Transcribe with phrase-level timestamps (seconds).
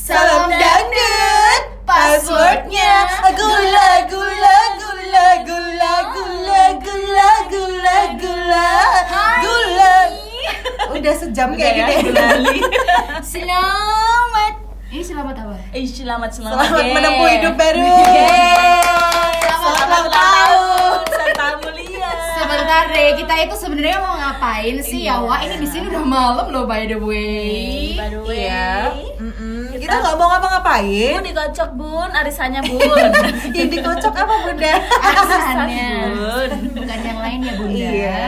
[0.00, 3.04] Salam dangdut, passwordnya
[3.36, 8.68] gula gula gula gula gula gula gula gula
[9.44, 9.92] gula.
[10.96, 12.16] Udah sejam kayak ya, gini.
[12.16, 12.58] gulali.
[13.36, 14.52] Selamat.
[14.90, 15.54] Ini selamat apa?
[15.76, 16.64] Eh, selamat selamat.
[16.64, 17.94] Selamat menempuh hidup baru.
[19.44, 20.98] Selamat ulang tahun.
[21.12, 22.10] Serta mulia.
[22.40, 25.20] Sebentar deh, kita itu sebenarnya mau ngapain sih ya?
[25.20, 25.28] Iya.
[25.28, 27.94] Wah, ini di sini udah malam loh by the way.
[27.94, 28.50] By the way.
[28.50, 28.89] Iya.
[29.90, 31.18] Kita nggak mau ngapa-ngapain.
[31.18, 33.10] Bun dikocok bun, arisannya bun.
[33.58, 34.72] Yang dikocok apa bunda?
[35.02, 35.90] Alasannya.
[36.06, 36.50] Bun.
[36.78, 37.74] Bukan yang lain ya, Bunda.
[37.90, 38.22] Iya.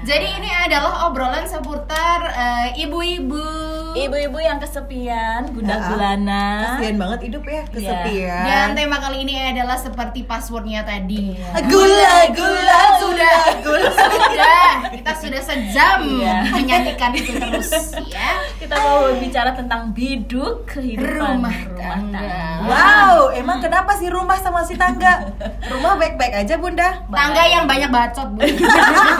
[0.00, 3.44] Jadi ini adalah obrolan seputar eh, ibu-ibu.
[3.92, 6.44] Ibu-ibu yang kesepian, gundah Ah, gulana.
[6.76, 8.44] Kasian banget hidup ya kesepian.
[8.44, 11.32] Dan tema kali ini adalah seperti passwordnya tadi.
[11.32, 11.60] Iya.
[11.64, 13.38] Gula gula Sudah.
[13.60, 13.90] gula.
[13.96, 16.36] Sudah, kita sudah sejam Iya.
[16.54, 17.70] menyanyikan itu terus
[18.06, 18.25] ya.
[18.66, 22.26] Kita mau bicara tentang biduk kehidupan Rumah tangga.
[22.66, 25.22] Wow, emang kenapa sih rumah sama si tangga?
[25.70, 26.98] Rumah baik-baik aja bunda.
[27.06, 28.42] Tangga yang banyak bacot, Bu.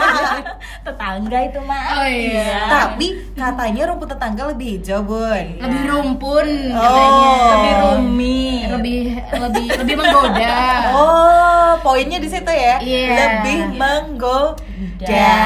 [0.91, 1.95] Tetangga itu mah.
[1.95, 2.59] Oh, iya.
[2.67, 5.45] Tapi katanya rumput tetangga lebih hijau bun.
[5.63, 6.83] Lebih rumpun Oh.
[6.83, 7.31] katanya.
[7.55, 8.43] Lebih rumi.
[8.67, 10.59] Lebih lebih lebih menggoda.
[10.99, 12.83] Oh, poinnya di situ ya.
[12.83, 13.15] Iya.
[13.15, 14.59] Lebih menggoda.
[15.07, 15.39] Da.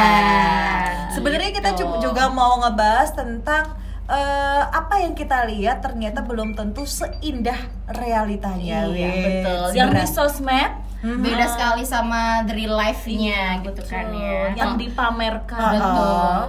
[1.12, 3.79] Sebenarnya kita juga mau ngebahas tentang
[4.10, 8.90] eh, apa yang kita lihat ternyata belum tentu seindah realitanya.
[8.90, 9.66] Iya, Weh, betul.
[9.78, 11.24] Yang di sosmed Mhm.
[11.24, 14.52] Beda sekali sama the real life-nya gitu kan ya.
[14.52, 15.80] Yang dipamerkan.
[15.80, 15.80] Uh-uh.
[15.80, 16.40] Betul.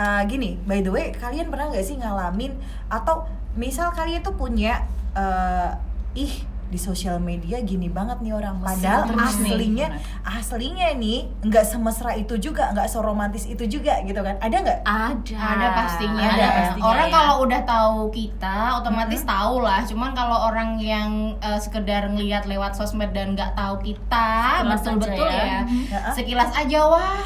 [0.00, 2.56] Uh, gini, by the way, kalian pernah nggak sih ngalamin
[2.88, 5.76] atau misal kalian tuh punya uh,
[6.16, 9.50] ih di sosial media gini banget nih orang padahal terus nih.
[9.50, 9.86] aslinya
[10.22, 15.36] aslinya nih nggak semesra itu juga nggak seromantis itu juga gitu kan ada nggak Ada.
[15.36, 16.22] Ada pastinya.
[16.30, 16.86] Ada pastinya.
[16.86, 17.14] orang ya.
[17.14, 19.80] kalau udah tahu kita, otomatis tahu lah.
[19.86, 25.66] Cuman kalau orang yang eh, sekedar ngelihat lewat sosmed dan nggak tahu kita, betul-betul ya.
[25.90, 26.10] ya.
[26.14, 27.24] Sekilas aja wah.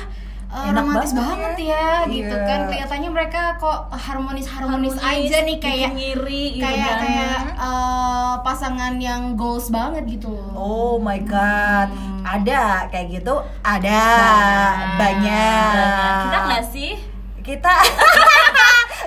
[0.55, 1.75] Eh, Enak romantis banget banget, ya.
[1.75, 2.47] ya, gitu Iya.
[2.47, 6.99] kan kelihatannya mereka kok harmonis harmonis, Harmonis, aja nih kayak ngiri gitu kayak kan.
[7.03, 12.23] kayak eh, pasangan yang goals banget gitu Oh my god, Hmm.
[12.23, 14.75] ada kayak gitu, ada Banyak.
[14.95, 15.75] banyak.
[15.75, 16.23] Banyak.
[16.23, 16.93] Kita nggak sih?
[17.43, 17.73] Kita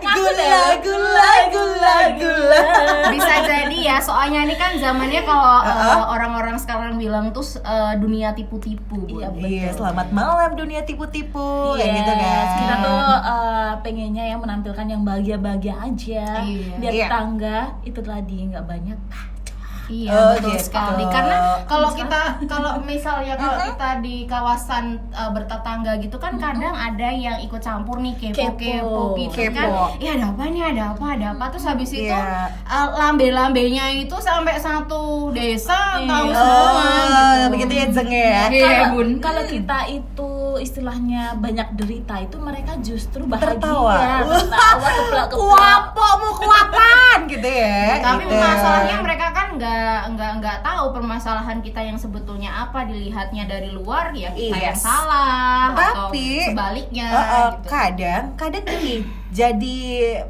[0.09, 2.61] gula gula gula gula.
[3.13, 6.01] bisa jadi ya soalnya ini kan zamannya kalau eh, Uh-uh.
[6.11, 9.07] orang-orang sekarang bilang tuh eh, dunia tipu-tipu.
[9.07, 9.77] Iya, Iya, Betul.
[9.77, 12.45] selamat malam dunia tipu-tipu Yes, gitu kan.
[12.57, 16.25] Kita tuh uh, pengennya yang menampilkan yang bahagia-bahagia aja.
[16.41, 16.73] Iya.
[16.77, 17.05] Biar Iya.
[17.07, 18.99] tetangga itu tadi nggak banyak.
[19.87, 20.67] Iya Oh, betul gitu.
[20.67, 26.71] sekali karena kalau kita kalau misalnya kalau kita di kawasan uh, bertetangga gitu kan kadang
[26.71, 29.03] ada yang ikut campur nih kepo kepo Kepo.
[29.17, 29.55] gitu Kepo.
[29.55, 32.51] kan ya ada apa nih ada apa ada apa terus habis itu Iya.
[32.63, 36.05] uh, lambe lambenya itu sampai satu desa Iya.
[36.05, 36.75] tahu semua Oh,
[37.07, 37.45] gitu.
[37.49, 38.41] begitu ya Zeng ya.
[38.49, 38.91] Iya.
[39.17, 40.26] Kalau kita itu
[40.57, 43.95] istilahnya banyak derita itu mereka justru bahagia, Tertawa.
[44.27, 45.29] tertawa keplak-keplak.
[45.31, 47.97] Kuapo mau kuapan gitu ya.
[47.99, 48.35] tapi gitu.
[48.35, 54.13] masalahnya mereka kan nggak nggak nggak tahu permasalahan kita yang sebetulnya apa dilihatnya dari luar
[54.13, 54.63] ya kita Yes.
[54.73, 57.67] yang salah atau Tapi, sebaliknya Uh, uh, gitu.
[57.67, 58.95] kadang kadang gini
[59.27, 59.77] jadi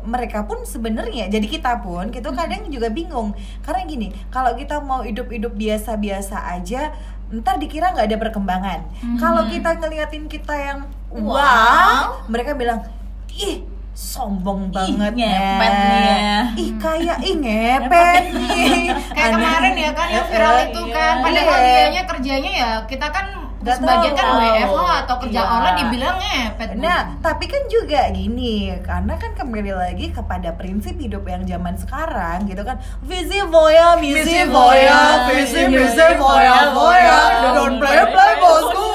[0.04, 5.04] mereka pun sebenarnya jadi kita pun gitu kadang juga bingung karena gini kalau kita mau
[5.04, 6.92] hidup-hidup biasa-biasa aja
[7.30, 8.80] ntar dikira nggak ada perkembangan
[9.16, 10.80] kalau kita ngeliatin kita yang
[11.10, 12.00] wow, Wow.
[12.26, 12.84] mereka bilang
[13.30, 13.62] ih
[13.92, 15.82] sombong Ih, banget ngepet ya.
[15.82, 18.80] nih ya." ih kayak ih ngepet nih
[19.16, 20.94] kayak kemarin ya kan yang viral Eh, itu iya.
[20.94, 22.02] kan padahal Iya.
[22.06, 23.26] kerjanya ya kita kan
[23.68, 24.40] Nggak sebagian kan tahu.
[24.40, 25.52] WFH atau kerja Iya.
[25.52, 26.80] online dibilang ngepet Bu.
[26.80, 32.48] Nah, tapi kan juga gini, karena kan kembali lagi kepada prinsip hidup yang zaman sekarang
[32.48, 32.80] gitu kan.
[33.04, 37.20] Visi voya, misi voya, visi misi voya voya,
[37.52, 38.88] don't play play bosku.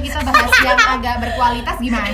[0.00, 0.06] Hmm.
[0.06, 2.08] ini kita bahas yang agak berkualitas gimana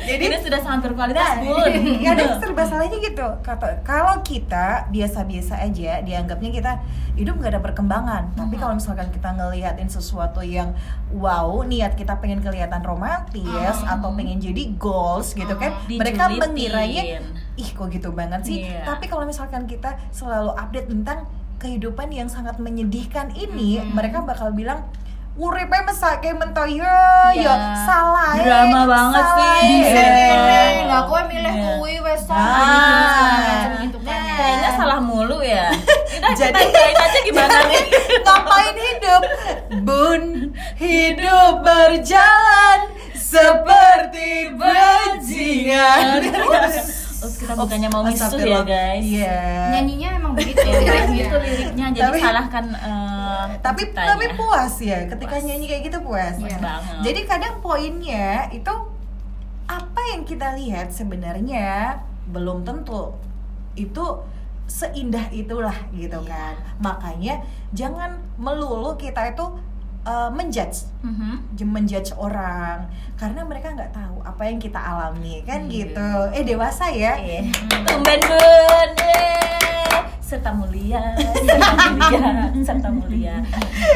[0.00, 1.72] Jadi ini sudah sangat berkualitas, Nah, Bun.
[1.98, 3.26] ya ada serba salahnya gitu.
[3.40, 6.72] Kata kalau kita biasa-biasa aja, dianggapnya kita
[7.14, 8.22] hidup nggak ada perkembangan.
[8.34, 10.72] Tapi kalau misalkan kita ngeliatin sesuatu yang
[11.10, 13.44] wow, niat kita pengen kelihatan romantis
[13.76, 13.92] Hmm.
[13.92, 16.40] atau pengen jadi goals gitu kan, Hmm, mereka dijulitin.
[16.42, 17.02] mengiranya
[17.54, 18.56] ih kok gitu banget sih.
[18.64, 18.86] Iya.
[18.86, 21.28] Tapi kalau misalkan kita selalu update tentang
[21.58, 23.92] kehidupan yang sangat menyedihkan ini, Hmm.
[23.92, 24.88] mereka bakal bilang
[25.36, 27.54] Uripe mesake mento ya, Iya.
[27.54, 27.54] ya
[27.86, 29.72] salah eh, Drama banget salah sih.
[29.78, 30.84] eh." bisa Iya.
[30.84, 31.70] lah kue milih Iya.
[31.78, 33.78] kui wes Nah.
[33.80, 34.34] gitu kan ya.
[34.36, 35.70] Kayaknya salah mulu ya.
[36.20, 37.82] Udah Jadi- kita aja gimana nih.
[38.26, 39.22] Ngapain hidup?
[39.80, 40.22] Bun,
[40.76, 42.80] hidup berjalan
[43.14, 46.20] seperti bajingan.
[47.20, 49.04] Oops, kita bukannya mau misuh ya, guys.
[49.04, 49.38] Iya.
[49.70, 51.26] Nyanyinya emang begitu Iya, liriknya.
[51.26, 55.44] itu liriknya jadi Tapi- salahkan eh, tapi tapi puas ya ketika Puas.
[55.44, 56.34] nyanyi kayak gitu puas.
[56.34, 56.96] Puas banget.
[57.02, 58.74] Jadi kadang poinnya itu
[59.66, 63.12] apa yang kita lihat sebenarnya belum tentu
[63.74, 64.04] itu
[64.64, 66.30] seindah itulah gitu Iya.
[66.30, 66.54] kan.
[66.78, 67.34] Makanya
[67.70, 69.44] jangan melulu kita itu
[70.02, 71.54] uh, menjudge Mhm.
[71.54, 75.72] j- menjudge orang karena mereka nggak tahu apa yang kita alami kan Iya.
[75.84, 76.08] gitu.
[76.32, 77.16] Eh dewasa ya.
[77.16, 77.48] Iya.
[77.84, 78.90] Tumben bun.
[80.30, 82.30] Serta mulia, serta mulia,
[82.62, 83.34] serta mulia.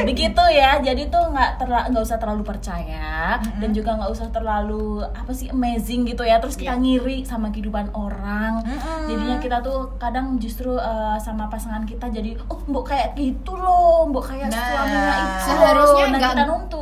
[0.02, 0.82] Begitu ya.
[0.82, 5.46] Jadi tuh nggak terla nggak usah terlalu percaya dan juga nggak usah terlalu apa sih
[5.48, 6.42] amazing gitu ya.
[6.42, 8.60] Terus kita ngiri sama kehidupan orang.
[8.60, 9.06] Mm-mm.
[9.06, 14.10] Jadinya kita tuh kadang justru eh, sama pasangan kita jadi oh mbok kayak gitu loh,
[14.10, 15.38] mbok kayak Nah, suaminya itu.
[15.46, 16.74] seharusnya Nah, kita nuntut.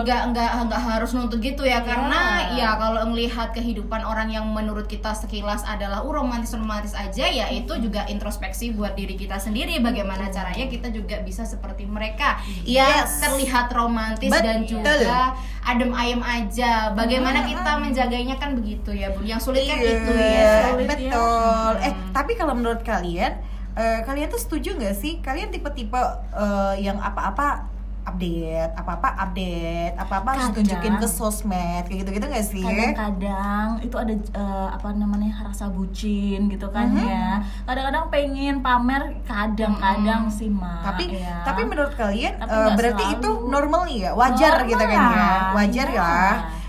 [0.00, 2.66] Nggak nggak nggak harus nuntut gitu ya karena Iya.
[2.66, 7.46] ya kalau ngelihat kehidupan orang yang menurut kita sekilas adalah uh, romantis romantis aja ya
[7.48, 13.02] itu juga introspeksi buat diri kita sendiri bagaimana caranya kita juga bisa seperti mereka ya
[13.02, 13.20] Yes.
[13.20, 14.80] terlihat romantis dan Betul.
[14.80, 19.92] juga adem ayem aja bagaimana kita menjaganya kan begitu ya bun yang sulit kan Iya,
[19.94, 20.88] itu ya sulit ya.
[20.88, 21.72] betul.
[21.80, 23.36] Eh, tapi kalau menurut kalian,
[23.72, 25.20] eh, kalian tuh setuju nggak sih?
[25.20, 26.00] Kalian tipe-tipe
[26.32, 27.68] eh, yang apa-apa
[28.02, 32.64] update, apa-apa update, apa-apa harus tunjukin ke sosmed, kayak gitu-gitu nggak sih?
[32.64, 37.02] kadang-kadang itu ada eh, apa namanya rasa bucin gitu kan Mhm.
[37.02, 37.28] ya
[37.64, 41.42] kadang-kadang pengen pamer kadang-kadang sih mak tapi ya.
[41.42, 43.16] tapi menurut kalian Tapi nggak berarti selalu.
[43.16, 46.00] itu normal ya wajar Normal gitu kan ya wajar iya.
[46.00, 46.14] ya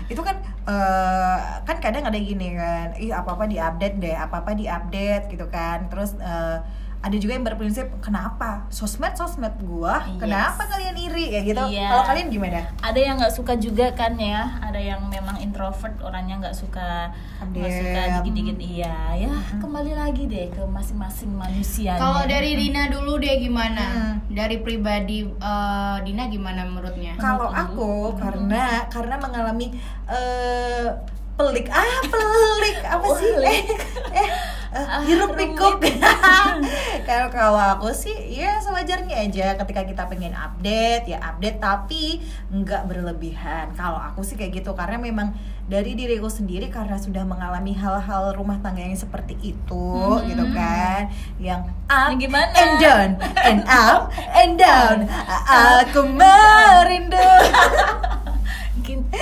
[0.06, 4.52] itu kan eh, kan kadang ada gini kan ih apa apa diupdate deh apa apa
[4.52, 6.56] diupdate gitu kan terus eh,
[7.02, 8.62] ada juga yang berprinsip kenapa?
[8.70, 10.22] Sosmed sosmed gua Yes.
[10.22, 11.24] kenapa kalian iri?
[11.28, 11.64] Kayak gitu.
[11.74, 11.88] Iya.
[11.90, 12.60] kalau kalian gimana?
[12.78, 14.54] Ada yang nggak suka juga kan ya.
[14.62, 17.10] Ada yang memang introvert orangnya nggak suka
[17.42, 23.18] nggak suka dikit-dikit iya ya kembali lagi deh ke masing-masing manusia kalau dari Dina dulu
[23.18, 23.82] deh gimana?
[23.82, 24.14] Hmm.
[24.30, 27.18] dari pribadi eh, Dina gimana menurutnya?
[27.18, 29.74] Kalau aku karena karena mengalami
[30.06, 30.86] eh
[31.34, 31.66] pelik.
[31.68, 32.76] Ah pelik.
[32.86, 33.30] Apa sih?
[33.34, 33.58] eh eh
[34.14, 34.28] eh,
[35.02, 35.52] Hiruk rumit.
[35.52, 35.76] pikuk.
[37.02, 42.86] Kalau kalau aku sih ya sewajarnya aja ketika kita pengen update ya update tapi nggak
[42.86, 43.68] berlebihan.
[43.72, 45.34] Kalau aku sih kayak gitu karena memang
[45.64, 50.24] dari diriku sendiri karena sudah mengalami hal-hal rumah tangga yang seperti itu Hmm.
[50.24, 51.10] gitu kan.
[51.36, 52.54] Yang up Yang gimana?
[52.54, 53.08] and down
[53.42, 54.00] and up
[54.32, 54.96] and down.
[55.82, 57.30] Aku merindu.
[58.82, 59.20] Kita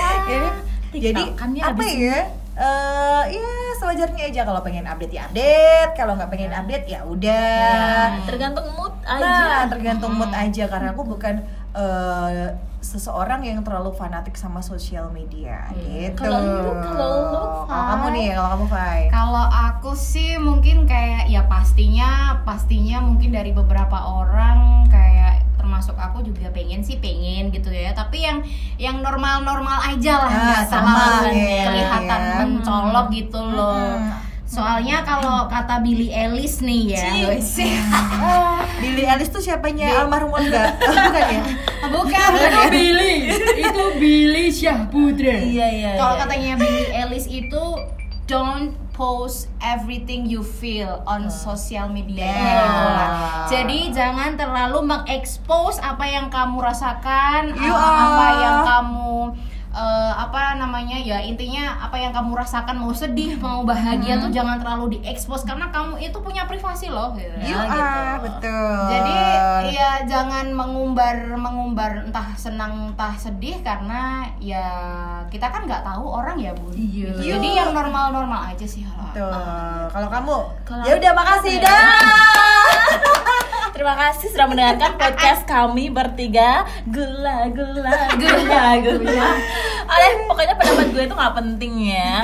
[0.93, 1.23] jadi
[1.61, 2.19] apa ya?
[2.53, 4.41] eh ya sewajarnya aja.
[4.45, 5.93] Kalau pengen update ya update.
[5.97, 8.13] Kalau nggak pengen update ya udah.
[8.13, 9.25] Ya, tergantung mood aja.
[9.25, 10.65] nah tergantung mood aja.
[10.69, 11.41] Karena aku bukan
[11.73, 16.17] eh, seseorang yang terlalu fanatik sama sosial media gitu.
[16.17, 19.01] Kalau lu, kalau lu, Kalau kamu nih kalau kamu Fai?
[19.13, 25.20] Kalau aku sih mungkin kayak ya pastinya pastinya mungkin dari beberapa orang kayak
[25.71, 27.95] termasuk aku juga pengen sih pengen gitu ya.
[27.95, 28.43] Tapi yang
[28.75, 32.35] yang normal normal aja lah Ah, nggak sama, terlalu ya, kelihatan ya.
[32.43, 33.95] mencolok gitu loh.
[33.95, 34.29] Hmm.
[34.51, 37.07] soalnya kalau kata Billie Eilish nih ya.
[38.83, 40.03] Billie Eilish tuh siapanya?
[40.03, 41.43] Almarhum Olga bukan ya?
[41.87, 43.15] Bukan itu Billy
[43.63, 45.39] itu Billy Syahputra.
[45.39, 46.23] Iya iya kalau iya.
[46.27, 47.63] katanya Billie Eilish itu
[48.27, 52.61] don't post everything you feel on social media Yeah.
[52.61, 53.09] gitu lah.
[53.49, 58.37] Jadi jangan terlalu mengekspos apa yang kamu rasakan, You apa, apa are.
[58.37, 59.17] yang kamu
[59.71, 64.57] eh, apa namanya ya intinya apa yang kamu rasakan mau sedih mau bahagia tuh jangan
[64.57, 67.31] terlalu diekspos karena kamu itu punya privasi loh gitu.
[67.41, 67.79] you Ya, gitu.
[67.79, 69.15] are betul Jadi
[69.71, 74.01] ya jangan mengumbar mengumbar entah senang entah sedih karena
[74.39, 74.67] ya
[75.27, 76.73] kita kan nggak tahu orang ya bun.
[76.73, 77.15] Iya.
[77.15, 77.31] Gitu.
[77.31, 79.35] Jadi yang normal-normal aja sih kalau Betul.
[79.91, 81.83] Kalau kamu, Kalau ya udah makasih aku- dah.
[83.81, 89.29] Terima kasih sudah mendengarkan podcast kami bertiga Gula, gula, gula, gula
[89.89, 92.21] Oleh, pokoknya pendapat gue itu gak penting ya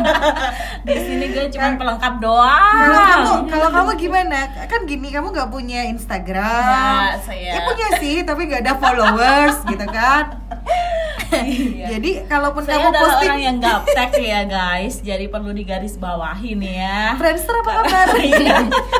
[0.84, 4.44] Di sini gue cuma pelengkap Kalau doang kamu, kalau kamu gimana?
[4.68, 6.44] Kan gini, kamu nggak punya Instagram.
[6.68, 10.36] Ya, saya- Ya, punya sih, tapi nggak ada followers gitu kan.
[11.42, 11.86] Iya.
[11.98, 16.54] Jadi kalaupun Saya kamu adalah posting orang yang gaptek ya guys Jadi perlu digaris bawahi
[16.54, 18.06] nih ya Friendster apa kabar?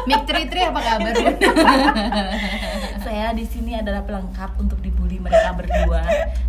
[0.08, 1.12] Mik Tri Tri apa kabar
[3.04, 6.02] saya di sini adalah pelengkap untuk dibully mereka berdua.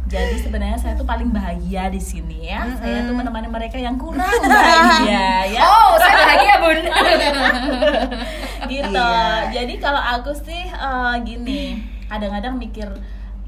[0.07, 2.63] Jadi sebenarnya saya tuh paling bahagia di sini ya.
[2.79, 5.59] Saya tuh menemani mereka yang kurang bahagia ya.
[5.61, 6.79] oh saya bahagia bun.
[8.71, 8.91] gitu.
[8.95, 9.51] Iya.
[9.51, 12.87] Jadi kalau aku sih eh, gini, kadang-kadang mikir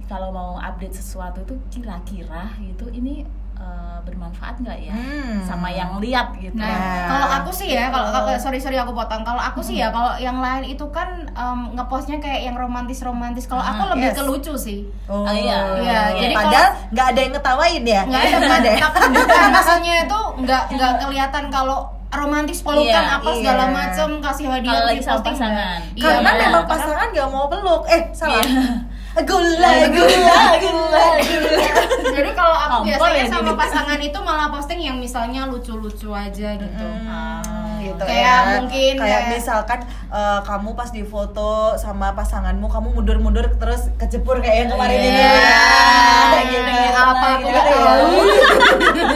[0.07, 5.41] kalau mau update sesuatu tuh kira-kira gitu ini eh, bermanfaat nggak ya Hmm.
[5.41, 7.05] sama yang lihat gitu Nah, Nah.
[7.07, 9.21] kalau aku sih ya, kalau sorry sorry aku potong.
[9.21, 13.45] Kalau aku sih ya, kalau yang lain itu kan em, ngepostnya kayak yang romantis romantis.
[13.45, 14.15] Kalau aku Ah, lebih yes.
[14.15, 14.79] ke lucu sih.
[15.05, 15.57] Oh, Ah, iya.
[15.75, 18.79] Iya, jadi padahal nggak ada yang ngetawain ya Nggak ada nggak ada ya?
[18.85, 23.73] tapi bukan maksudnya itu nggak nggak kelihatan kalau romantis pelukan Iya, apa segala iya.
[23.73, 25.79] macem kasih hadiah di posting pasangan.
[25.91, 26.41] Iya, karena benar.
[26.45, 28.63] memang pasangan nggak mau peluk eh salah Iya.
[29.17, 31.69] Gula gula gula gula
[32.07, 36.85] jadi kalau aku biasanya ya sama pasangan itu malah posting yang misalnya lucu-lucu aja gitu
[37.07, 38.35] Hmm, gitu Kayak ya.
[38.53, 44.37] mungkin kayak kayak- misalkan eh, kamu pas di foto sama pasanganmu kamu mundur-mundur terus kejepur
[44.37, 45.29] kayak yang kemarin ini Iya,
[46.27, 46.73] ya, gitu.
[46.93, 47.93] Apa aku Gitu ya.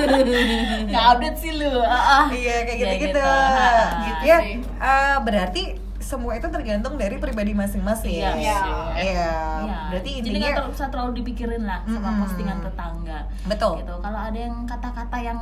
[0.88, 2.26] nggak update sih lu ah, ah.
[2.32, 3.34] iya kayak Kayak gitu-gitu gitu.
[4.02, 4.56] Gitu ya sih.
[4.62, 5.64] eh, berarti
[6.12, 8.32] semua itu tergantung dari pribadi masing-masing Iya.
[8.36, 8.60] Iya.
[9.00, 9.32] Iya.
[9.88, 12.22] berarti jadi intinya nggak terlalu, usah terlalu dipikirin lah sama Mm-mm.
[12.22, 13.74] postingan tetangga Betul.
[13.80, 15.40] gitu kalau ada yang kata-kata yang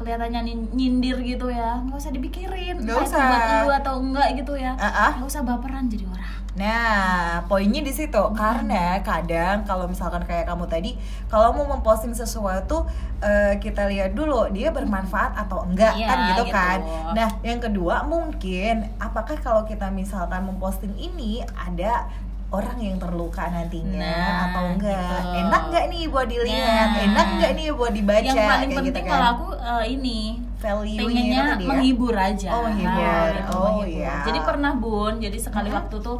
[0.00, 0.40] kelihatannya
[0.72, 3.20] nyindir gitu ya nggak usah dipikirin Nggak usah.
[3.20, 5.12] buat lu atau enggak gitu ya Ah, ah.
[5.20, 10.66] nggak usah baperan jadi orang Nah, poinnya di situ karena kadang kalau misalkan kayak kamu
[10.66, 10.90] tadi,
[11.24, 12.84] kalau mau memposting sesuatu
[13.22, 16.52] eh, kita lihat dulu dia bermanfaat atau enggak Iya, kan gitu, gitu.
[16.52, 16.78] kan.
[17.14, 22.10] Nah, yang kedua mungkin apakah kalau kita misalkan memposting ini ada
[22.50, 24.98] orang yang terluka nantinya Nah, atau enggak?
[24.98, 25.38] gitu.
[25.40, 26.88] Enak nggak nih buat dilihat?
[26.90, 27.04] Nah.
[27.04, 28.26] Enak nggak nih buat dibaca?
[28.26, 29.12] yang paling kayak penting gitu kan.
[29.12, 30.18] kalau aku eh, ini
[30.60, 31.68] pengennya tadi ya?
[31.70, 33.00] menghibur aja Oh, menghibur.
[33.00, 33.86] Nah, gitu, Oh, menghibur.
[33.96, 34.14] iya.
[34.22, 35.76] jadi pernah bun jadi sekali Mhm.
[35.78, 36.16] waktu tuh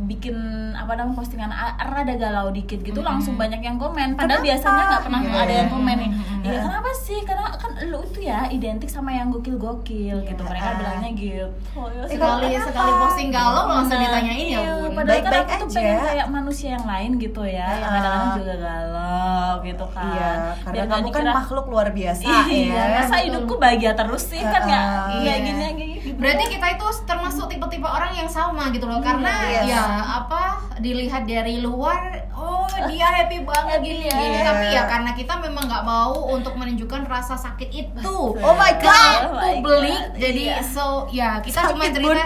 [0.00, 0.36] bikin
[0.72, 4.46] apa namanya postingan rada galau dikit gitu langsung banyak yang komen padahal Kenapa?
[4.46, 5.34] biasanya nggak pernah Iya.
[5.40, 6.40] ada yang komen nih Mhm.
[6.40, 11.10] ya kenapa sih karena kan lu itu ya identik sama yang gokil-gokil gitu mereka bilangnya
[11.12, 12.66] gitu oh, ya, sekali kenapa?
[12.68, 15.78] sekali posting galau langsung Nah, ditanyain ya iya, bun Padahal kan Baik-baik aku tuh aja.
[15.80, 17.90] pengen kayak manusia yang lain gitu ya Yang Ah.
[17.90, 22.22] kadang-kadang juga galau gitu kan Iya, karena Biar nggak kamu kan dikira- makhluk luar biasa
[22.46, 22.84] Iya, ya.
[22.96, 24.82] masa hidupku bahagia terus sih kan nggak
[25.18, 25.34] nggak iya.
[25.40, 25.87] gini gini.
[26.18, 29.70] Berarti kita itu termasuk tipe-tipe orang yang sama gitu loh Karena Yes.
[29.70, 29.82] ya
[30.18, 34.18] apa dilihat dari luar Oh dia happy banget gini, Iya.
[34.18, 34.38] gini.
[34.42, 39.18] Tapi ya karena kita memang nggak mau untuk menunjukkan rasa sakit itu Oh my god.
[39.24, 40.58] Oh my publik God, Jadi iya.
[40.58, 42.24] so ya kita cuma Sakit, cerita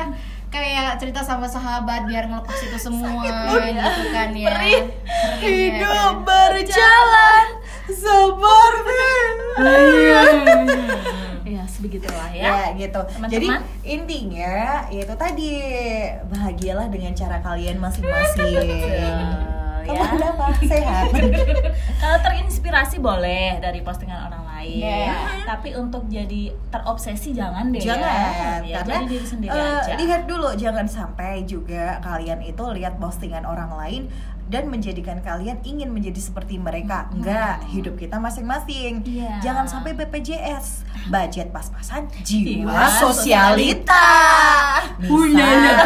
[0.48, 3.56] kayak cerita sama sahabat biar ngelepas itu semua gitu
[4.12, 4.84] kan ya Perih.
[5.40, 6.12] Ya kan?
[6.24, 7.46] berjalan
[7.88, 9.04] seperti
[11.82, 13.00] ya sebegitulah ya, ya gitu.
[13.02, 13.32] Teman-teman.
[13.34, 13.48] Jadi
[13.82, 14.54] intinya
[14.88, 15.50] yaitu tadi
[16.30, 18.54] bahagialah dengan cara kalian masing-masing.
[19.82, 20.06] Kamu ya.
[20.14, 20.46] kenapa?
[20.70, 21.10] Sehat.
[21.98, 25.42] Kalau terinspirasi boleh dari postingan orang lain, Iya.
[25.42, 27.82] tapi untuk jadi terobsesi jangan deh.
[27.82, 28.78] jangan ya.
[28.78, 29.98] Ya, karena jadi diri sendiri eh, aja.
[29.98, 34.02] lihat dulu jangan sampai juga kalian itu lihat postingan orang lain
[34.52, 37.08] dan menjadikan kalian ingin menjadi seperti mereka.
[37.10, 39.00] Enggak hidup kita masing-masing.
[39.02, 39.40] Iya.
[39.40, 44.06] jangan sampai BPJS budget pas-pasan Jiwa jiwa sosialita.
[45.00, 45.80] misal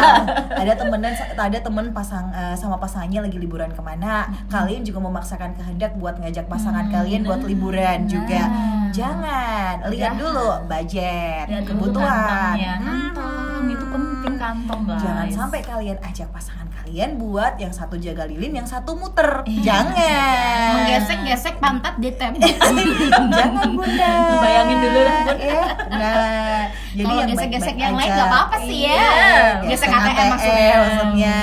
[0.51, 5.55] ada temenan ada temen pasang eh, sama pasangannya lagi liburan ke mana kalian juga memaksakan
[5.55, 8.41] kehendak buat ngajak pasangan Hmm, kalian buat liburan juga.
[8.43, 8.91] Nah.
[8.91, 10.21] jangan lihat Jangan.
[10.21, 12.55] dulu budget Lihat dulu kebutuhan.
[12.77, 13.46] Hmm.
[14.35, 18.95] Kantong guys Jangan sampai kalian ajak pasangan kalian buat yang satu jaga lilin, yang satu
[18.95, 19.43] muter.
[19.43, 19.59] Iya.
[19.59, 20.71] Jangan.
[20.71, 22.31] menggesek-gesek pantat di tab
[23.43, 24.11] Jangan bunda.
[24.39, 25.35] Bayangin dulu lah, Bun.
[25.35, 25.63] Ya.
[25.91, 26.61] Nah,
[26.95, 28.95] jadi yang gesek-gesek yang lain nggak apa-apa sih ya.
[28.95, 29.67] Iya.
[29.67, 30.75] Gesek Gesek ATM maksudnya.
[30.79, 31.39] maksudnya.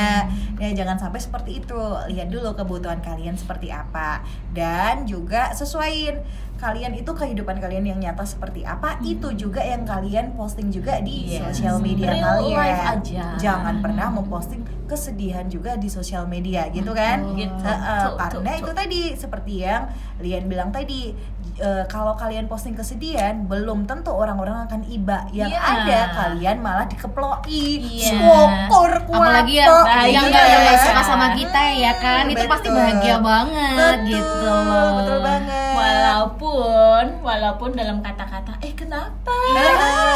[0.64, 1.76] Ya jangan sampai seperti itu.
[2.08, 8.24] Lihat dulu kebutuhan kalian seperti apa dan juga sesuaiin kalian itu kehidupan kalian yang nyata
[8.24, 11.52] seperti apa itu juga yang kalian posting juga di Yes.
[11.52, 13.24] sosial media Real kalian life aja.
[13.36, 17.52] jangan pernah memposting kesedihan juga di sosial media gitu kan Gitu.
[17.52, 21.12] Tuh, karena itu tadi seperti yang Lian bilang tadi
[21.54, 25.22] eh, kalau kalian posting kesedihan belum tentu orang-orang akan iba.
[25.30, 25.60] Yang Iya.
[25.62, 27.46] ada kalian malah dikeploi
[27.78, 28.10] Iya.
[28.10, 30.20] syukur apalagi yang, Iya.
[30.26, 32.26] nggak nggak suka sama kita ya kan?
[32.26, 34.54] Itu pasti bahagia banget Betul, gitu.
[34.98, 35.72] betul banget.
[35.74, 39.34] Walaupun walaupun dalam kata-kata eh kenapa.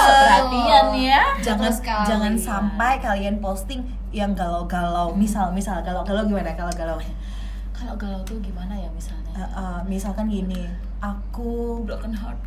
[0.03, 1.23] So, perhatian ya.
[1.39, 5.15] Jangan jangan sampai kalian posting yang galau-galau.
[5.15, 6.51] Misal misal galau-galau gimana?
[6.59, 6.99] Kalau galau.
[7.71, 9.31] Kalau galau tuh gimana ya misalnya?
[9.39, 10.67] Eh, eh, misalkan gini
[11.01, 11.51] aku
[11.83, 12.39] broken heart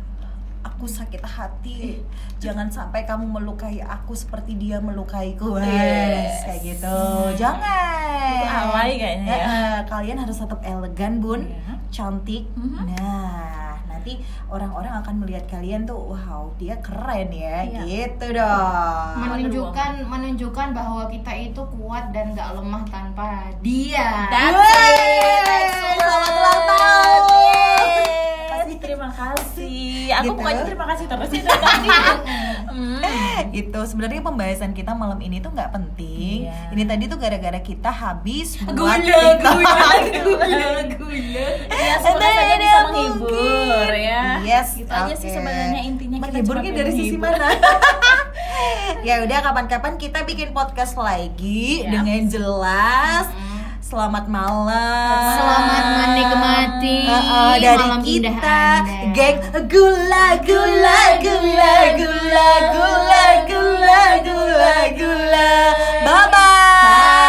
[0.62, 1.98] aku sakit hati
[2.38, 6.44] jangan sampai kamu melukai aku seperti dia melukaiku Yes.
[6.44, 6.98] Kayak gitu
[7.36, 7.58] jangan
[8.22, 9.42] Itu alay kayaknya ya.
[9.42, 11.74] Eh, kalian harus tetap elegan bun Iya.
[11.88, 12.78] cantik Mhm.
[12.94, 17.80] nah nanti orang-orang akan melihat kalian tuh wow dia keren ya Iya.
[17.82, 26.41] gitu dong menunjukkan menunjukkan bahwa kita itu kuat dan nggak lemah tanpa dia That's it.
[29.24, 30.10] Kasih.
[30.12, 30.36] Aku Gitu.
[30.36, 31.90] pokoknya terima kasih terus ya terima kasih.
[32.72, 33.00] Hmm.
[33.52, 36.72] itu sebenarnya pembahasan kita malam ini tuh nggak penting Iya.
[36.72, 38.96] ini tadi tuh gara-gara kita habis buat Gula,
[39.44, 41.48] gula, gula, gula.
[41.68, 44.24] Ya semoga Ada- saja bisa menghibur ya.
[44.42, 47.48] Yes, Itu aja sih sebenarnya intinya kita Menghiburnya cuma dari sisi mana?
[49.06, 51.90] ya udah kapan-kapan kita bikin podcast lagi Iya.
[51.92, 53.26] dengan jelas
[53.82, 55.34] selamat malam.
[55.34, 58.62] Selamat menikmati uh, uh, dari malam kita,
[59.10, 65.50] geng gula gula gula gula gula gula gula gula.
[66.06, 66.30] Bye bye.
[66.30, 67.21] bye.